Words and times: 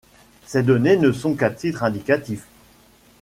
Ces 0.47 0.63
données 0.63 0.97
ne 0.97 1.11
sont 1.11 1.35
qu'à 1.35 1.51
titre 1.51 1.83
indicatif. 1.83 2.47